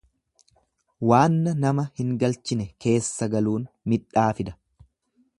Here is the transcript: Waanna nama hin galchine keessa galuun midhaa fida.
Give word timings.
Waanna 1.09 1.51
nama 1.65 1.83
hin 1.99 2.15
galchine 2.23 2.65
keessa 2.85 3.29
galuun 3.35 3.67
midhaa 3.93 4.27
fida. 4.41 4.57